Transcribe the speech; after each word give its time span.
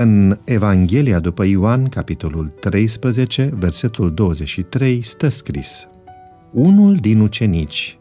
În 0.00 0.38
Evanghelia 0.44 1.18
după 1.18 1.44
Ioan, 1.44 1.88
capitolul 1.88 2.48
13, 2.48 3.50
versetul 3.54 4.14
23, 4.14 5.02
stă 5.02 5.28
scris 5.28 5.88
Unul 6.50 6.94
din 6.96 7.20
ucenici, 7.20 7.98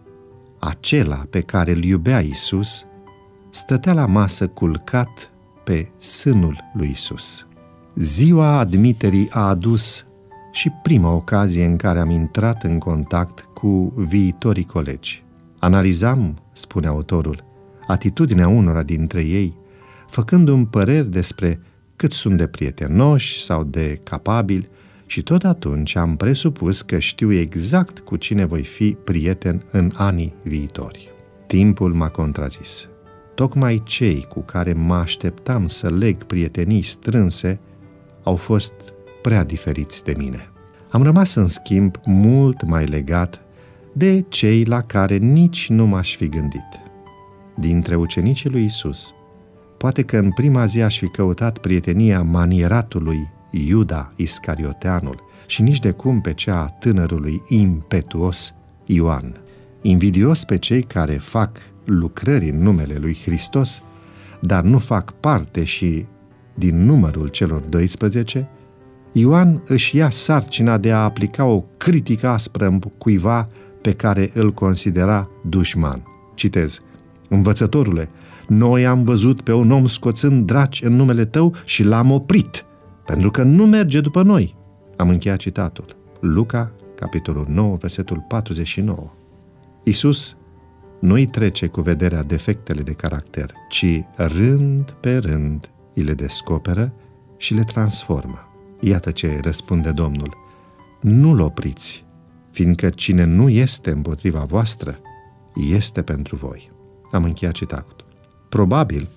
acela 0.60 1.25
pe 1.30 1.41
care 1.41 1.71
îl 1.71 1.84
iubea 1.84 2.20
Isus, 2.20 2.86
stătea 3.50 3.94
la 3.94 4.05
masă 4.05 4.48
culcat 4.48 5.32
pe 5.64 5.89
sânul 5.96 6.57
lui 6.73 6.89
Isus. 6.89 7.48
Ziua 7.96 8.57
admiterii 8.57 9.27
a 9.32 9.48
adus 9.48 10.05
și 10.52 10.70
prima 10.84 11.11
ocazie 11.11 11.66
în 11.66 11.75
care 11.75 12.00
am 12.00 12.09
intrat 12.09 12.64
în 12.64 12.77
contact 12.77 13.39
cu 13.54 13.93
viitorii 13.95 14.66
colegi. 14.66 15.23
Analizam, 15.59 16.38
spune 16.52 16.88
autorul, 16.88 17.43
atitudinea 17.88 18.48
unora 18.48 18.84
dintre 18.84 19.22
ei, 19.22 19.54
făcându-mi 20.08 20.66
păreri 20.66 21.09
despre 21.12 21.62
cât 21.98 22.12
sunt 22.12 22.38
de 22.38 22.48
prietenoși 22.48 23.42
sau 23.42 23.64
de 23.64 24.00
capabili 24.04 24.70
și 25.06 25.22
tot 25.22 25.44
atunci 25.44 25.96
am 25.96 26.16
presupus 26.16 26.82
că 26.82 27.00
știu 27.00 27.32
exact 27.32 28.00
cu 28.00 28.16
cine 28.16 28.46
voi 28.46 28.64
fi 28.64 28.98
prieten 29.04 29.64
în 29.72 29.92
anii 29.96 30.36
viitori. 30.44 31.12
Timpul 31.48 31.94
m-a 31.94 32.10
contrazis. 32.10 32.88
Tocmai 33.36 33.82
cei 33.86 34.26
cu 34.30 34.42
care 34.42 34.73
mă 34.73 34.96
așteptam 34.96 35.68
să 35.68 35.90
leg 35.90 36.23
prietenii 36.23 36.82
strânse 36.82 37.60
au 38.23 38.36
fost 38.36 38.73
prea 39.22 39.44
diferiți 39.44 40.04
de 40.04 40.14
mine. 40.18 40.50
Am 40.90 41.04
rămas, 41.04 41.36
în 41.36 41.48
schimb, 41.48 41.95
mult 42.06 42.64
mai 42.64 42.86
legat 42.86 43.42
de 43.94 44.26
cei 44.28 44.64
la 44.64 44.82
care 44.82 45.18
nici 45.18 45.70
nu 45.70 45.86
m-aș 45.86 46.16
fi 46.16 46.28
gândit. 46.30 46.82
Dintre 47.56 47.95
ucenicii 47.95 48.50
lui 48.50 48.64
Isus, 48.64 49.14
poate 49.78 50.02
că 50.02 50.17
în 50.17 50.31
prima 50.31 50.66
zi 50.66 50.81
aș 50.81 50.97
fi 50.97 51.08
căutat 51.08 51.58
prietenia 51.58 52.23
manieratului 52.23 53.30
Iuda 53.52 54.14
Iscarioteanul 54.16 55.23
și 55.45 55.61
nici 55.61 55.80
de 55.80 55.92
cum 55.92 56.22
pe 56.22 56.33
cea 56.33 56.61
a 56.61 56.67
tânărului 56.67 57.42
impetuos 57.47 58.53
Ioan. 58.86 59.42
Invidios 59.81 60.44
pe 60.44 60.58
cei 60.58 60.83
care 60.83 61.14
fac 61.14 61.58
lucrări 61.86 62.50
în 62.50 62.61
numele 62.61 62.98
lui 63.00 63.17
Hristos, 63.23 63.81
dar 64.42 64.64
nu 64.64 64.80
fac 64.80 65.11
parte 65.11 65.64
și 65.64 66.05
din 66.53 66.86
numărul 66.86 67.28
celor 67.28 67.61
12, 67.61 68.50
Ioan 69.11 69.61
își 69.66 69.95
ia 69.95 70.09
sarcina 70.09 70.78
de 70.78 70.92
a 70.92 71.03
aplica 71.03 71.45
o 71.45 71.64
critică 71.78 72.28
aspră 72.28 72.80
cuiva 72.98 73.50
pe 73.81 73.94
care 73.94 74.30
îl 74.33 74.53
considera 74.53 75.30
dușman. 75.50 76.03
Citez. 76.36 76.81
Învățătorule, 77.30 78.09
noi 78.48 78.86
am 78.86 79.03
văzut 79.03 79.42
pe 79.42 79.53
un 79.53 79.72
om 79.72 79.88
scoțând 79.88 80.45
draci 80.45 80.81
în 80.81 80.95
numele 80.95 81.26
tău 81.26 81.56
și 81.66 81.84
l-am 81.84 82.12
oprit, 82.12 82.66
pentru 83.06 83.31
că 83.31 83.44
nu 83.44 83.66
merge 83.66 84.02
după 84.02 84.22
noi. 84.23 84.56
Am 84.98 85.09
încheiat 85.09 85.38
citatul. 85.38 85.95
Luca, 86.20 86.72
capitolul 86.95 87.45
9, 87.50 87.76
versetul 87.76 88.26
49. 88.28 89.14
Isus 89.84 90.38
nu 91.00 91.14
îi 91.14 91.26
trece 91.26 91.67
cu 91.67 91.81
vederea 91.81 92.23
defectele 92.23 92.81
de 92.81 92.92
caracter, 92.92 93.52
ci 93.70 94.04
rând 94.16 94.92
pe 94.92 95.17
rând 95.17 95.72
îi 95.94 96.04
le 96.04 96.14
descoperă 96.14 96.94
și 97.38 97.54
le 97.54 97.64
transformă. 97.64 98.39
Iată 98.80 99.11
ce 99.11 99.39
răspunde 99.42 99.92
Domnul. 99.92 100.38
Nu-l 101.02 101.39
opriți, 101.39 102.06
fiindcă 102.52 102.89
cine 102.89 103.23
nu 103.23 103.50
este 103.50 103.92
împotriva 103.92 104.39
voastră, 104.39 104.95
este 105.70 106.02
pentru 106.02 106.36
voi. 106.36 106.72
Am 107.11 107.23
încheiat 107.23 107.54
citatul. 107.54 108.06
Probabil, 108.58 109.09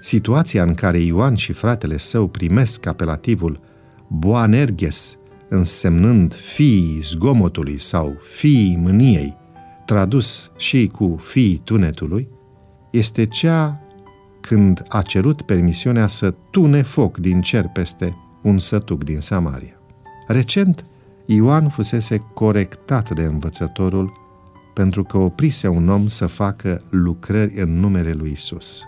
situația 0.00 0.62
în 0.62 0.74
care 0.74 0.98
Ioan 0.98 1.34
și 1.34 1.52
fratele 1.52 1.98
său 1.98 2.28
primesc 2.28 2.86
apelativul 2.86 3.60
Boanerges, 4.08 5.18
însemnând 5.48 6.34
fiii 6.34 7.00
zgomotului 7.02 7.78
sau 7.78 8.16
fiii 8.22 8.76
mâniei, 8.76 9.36
tradus 9.86 10.50
și 10.56 10.86
cu 10.86 11.16
fiii 11.20 11.60
tunetului, 11.64 12.28
este 12.90 13.26
cea 13.26 13.80
când 14.40 14.82
a 14.88 15.02
cerut 15.02 15.42
permisiunea 15.42 16.06
să 16.06 16.34
tune 16.50 16.82
foc 16.82 17.18
din 17.18 17.40
cer 17.40 17.68
peste 17.72 18.16
un 18.42 18.58
sătuc 18.58 19.04
din 19.04 19.20
Samaria. 19.20 19.80
Recent, 20.26 20.84
Ioan 21.26 21.68
fusese 21.68 22.18
corectat 22.34 23.14
de 23.14 23.22
învățătorul 23.22 24.12
pentru 24.76 25.02
că 25.02 25.18
oprise 25.18 25.68
un 25.68 25.88
om 25.88 26.08
să 26.08 26.26
facă 26.26 26.82
lucrări 26.90 27.60
în 27.60 27.80
numele 27.80 28.12
lui 28.12 28.30
Isus. 28.30 28.82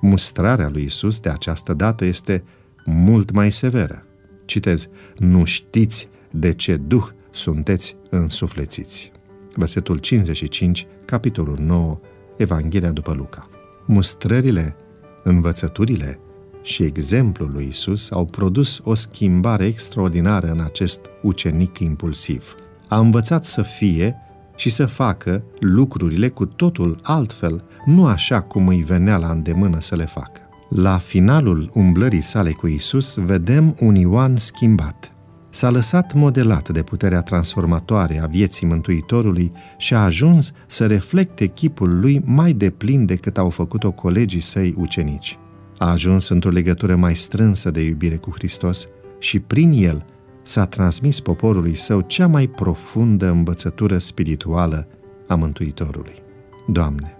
Mustrarea 0.00 0.68
lui 0.68 0.82
Isus 0.82 1.20
de 1.20 1.28
această 1.28 1.74
dată 1.74 2.04
este 2.04 2.44
mult 2.84 3.30
mai 3.30 3.52
severă. 3.52 4.06
Citez, 4.44 4.88
nu 5.16 5.44
știți 5.44 6.08
de 6.30 6.52
ce 6.52 6.76
duh 6.76 7.04
sunteți 7.30 7.96
însuflețiți. 8.10 9.12
Versetul 9.54 9.98
55, 9.98 10.86
capitolul 11.04 11.58
9, 11.60 11.98
Evanghelia 12.36 12.90
după 12.90 13.12
Luca. 13.12 13.48
Mustrările, 13.86 14.76
învățăturile 15.22 16.18
și 16.62 16.82
exemplul 16.82 17.50
lui 17.52 17.66
Isus 17.66 18.10
au 18.10 18.24
produs 18.24 18.80
o 18.82 18.94
schimbare 18.94 19.64
extraordinară 19.64 20.50
în 20.50 20.60
acest 20.60 21.00
ucenic 21.22 21.78
impulsiv. 21.78 22.54
A 22.88 22.98
învățat 22.98 23.44
să 23.44 23.62
fie 23.62 24.18
și 24.56 24.70
să 24.70 24.86
facă 24.86 25.44
lucrurile 25.58 26.28
cu 26.28 26.46
totul 26.46 26.98
altfel, 27.02 27.64
nu 27.84 28.06
așa 28.06 28.40
cum 28.40 28.68
îi 28.68 28.82
venea 28.82 29.16
la 29.16 29.30
îndemână 29.30 29.80
să 29.80 29.96
le 29.96 30.04
facă. 30.04 30.40
La 30.68 30.98
finalul 30.98 31.70
umblării 31.74 32.20
sale 32.20 32.50
cu 32.50 32.66
Isus 32.66 33.14
vedem 33.14 33.76
un 33.80 33.94
Ioan 33.94 34.36
schimbat. 34.36 35.12
S-a 35.50 35.70
lăsat 35.70 36.12
modelat 36.12 36.68
de 36.68 36.82
puterea 36.82 37.22
transformatoare 37.22 38.20
a 38.22 38.26
vieții 38.26 38.66
Mântuitorului 38.66 39.52
și 39.76 39.94
a 39.94 40.02
ajuns 40.02 40.52
să 40.66 40.86
reflecte 40.86 41.46
chipul 41.46 42.00
lui 42.00 42.22
mai 42.24 42.52
deplin 42.52 43.06
decât 43.06 43.38
au 43.38 43.50
făcut-o 43.50 43.90
colegii 43.90 44.40
săi 44.40 44.74
ucenici 44.76 45.38
a 45.78 45.90
ajuns 45.90 46.28
într-o 46.28 46.50
legătură 46.50 46.96
mai 46.96 47.16
strânsă 47.16 47.70
de 47.70 47.80
iubire 47.80 48.16
cu 48.16 48.30
Hristos 48.30 48.86
și 49.18 49.38
prin 49.38 49.72
el 49.72 50.04
s-a 50.44 50.66
transmis 50.66 51.20
poporului 51.20 51.74
său 51.74 52.00
cea 52.00 52.26
mai 52.26 52.46
profundă 52.46 53.26
învățătură 53.26 53.98
spirituală 53.98 54.88
a 55.28 55.34
Mântuitorului. 55.34 56.22
Doamne, 56.66 57.16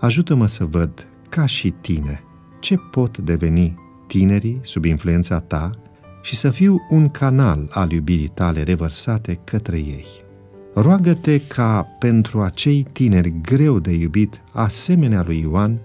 ajută-mă 0.00 0.46
să 0.46 0.64
văd, 0.64 1.08
ca 1.28 1.46
și 1.46 1.70
tine, 1.70 2.22
ce 2.60 2.76
pot 2.76 3.18
deveni 3.18 3.74
tinerii 4.06 4.58
sub 4.62 4.84
influența 4.84 5.40
ta 5.40 5.70
și 6.22 6.36
să 6.36 6.50
fiu 6.50 6.86
un 6.88 7.08
canal 7.08 7.68
al 7.70 7.90
iubirii 7.90 8.28
tale 8.28 8.62
revărsate 8.62 9.40
către 9.44 9.76
ei. 9.76 10.06
Roagă-te 10.74 11.40
ca 11.40 11.82
pentru 11.98 12.40
acei 12.40 12.86
tineri 12.92 13.40
greu 13.40 13.78
de 13.78 13.92
iubit, 13.92 14.42
asemenea 14.52 15.22
lui 15.22 15.40
Ioan, 15.40 15.78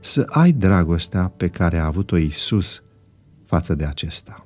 să 0.00 0.26
ai 0.28 0.52
dragostea 0.52 1.32
pe 1.36 1.48
care 1.48 1.78
a 1.78 1.86
avut-o 1.86 2.16
Isus 2.16 2.82
față 3.44 3.74
de 3.74 3.84
acesta. 3.84 4.43